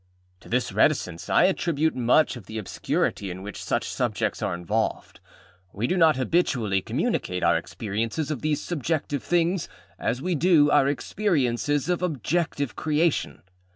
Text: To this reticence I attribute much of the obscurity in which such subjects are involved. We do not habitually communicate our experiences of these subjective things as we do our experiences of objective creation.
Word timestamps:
To 0.39 0.49
this 0.49 0.71
reticence 0.71 1.29
I 1.29 1.43
attribute 1.43 1.95
much 1.95 2.35
of 2.35 2.47
the 2.47 2.57
obscurity 2.57 3.29
in 3.29 3.43
which 3.43 3.63
such 3.63 3.87
subjects 3.87 4.41
are 4.41 4.55
involved. 4.55 5.19
We 5.73 5.85
do 5.85 5.95
not 5.95 6.15
habitually 6.15 6.81
communicate 6.81 7.43
our 7.43 7.55
experiences 7.55 8.31
of 8.31 8.41
these 8.41 8.63
subjective 8.63 9.21
things 9.21 9.69
as 9.99 10.19
we 10.19 10.33
do 10.33 10.71
our 10.71 10.87
experiences 10.87 11.87
of 11.87 12.01
objective 12.01 12.75
creation. 12.75 13.43